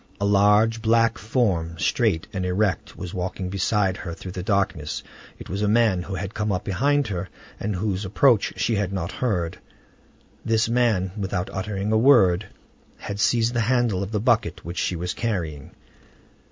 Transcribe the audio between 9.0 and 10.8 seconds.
heard. This